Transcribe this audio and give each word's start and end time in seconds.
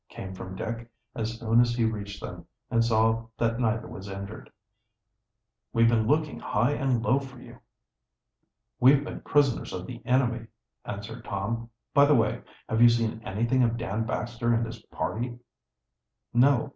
came 0.09 0.33
from 0.33 0.55
Dick, 0.55 0.89
as 1.15 1.37
soon 1.39 1.61
as 1.61 1.75
he 1.75 1.85
reached 1.85 2.19
them, 2.19 2.43
and 2.71 2.83
saw 2.83 3.27
that 3.37 3.59
neither 3.59 3.85
was 3.87 4.09
injured. 4.09 4.51
"We've 5.73 5.87
been 5.89 6.07
looking 6.07 6.39
high 6.39 6.71
and 6.71 7.03
low 7.03 7.19
for 7.19 7.37
you." 7.39 7.59
"We've 8.79 9.03
been 9.03 9.21
prisoners 9.21 9.73
of 9.73 9.85
the 9.85 10.03
enemy," 10.03 10.47
answered 10.85 11.23
Tom. 11.23 11.69
"By 11.93 12.05
the 12.05 12.15
way, 12.15 12.41
have 12.67 12.81
you 12.81 12.89
seen 12.89 13.21
anything 13.23 13.61
of 13.61 13.77
Dan 13.77 14.03
Baxter 14.07 14.51
and 14.55 14.65
his 14.65 14.79
party?" 14.87 15.37
"No. 16.33 16.69